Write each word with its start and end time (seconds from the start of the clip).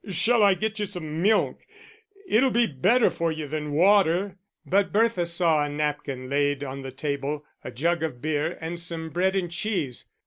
Shall 0.09 0.41
I 0.41 0.55
get 0.55 0.79
you 0.79 0.87
some 0.87 1.21
milk? 1.21 1.61
It'll 2.27 2.49
be 2.49 2.65
better 2.65 3.11
for 3.11 3.31
you 3.31 3.47
than 3.47 3.71
water." 3.71 4.39
But 4.65 4.91
Bertha 4.91 5.27
saw 5.27 5.63
a 5.65 5.69
napkin 5.69 6.27
laid 6.27 6.63
on 6.63 6.81
the 6.81 6.91
table, 6.91 7.45
a 7.63 7.69
jug 7.69 8.01
of 8.01 8.19
beer, 8.19 8.57
and 8.59 8.79
some 8.79 9.11
bread 9.11 9.35
and 9.35 9.51
cheese. 9.51 10.05